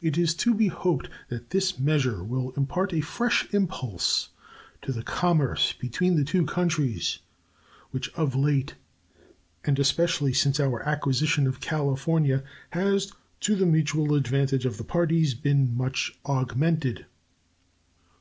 [0.00, 4.28] It is to be hoped that this measure will impart a fresh impulse
[4.82, 7.18] to the commerce between the two countries,
[7.90, 8.76] which of late,
[9.64, 15.34] and especially since our acquisition of California, has, to the mutual advantage of the parties,
[15.34, 17.06] been much augmented.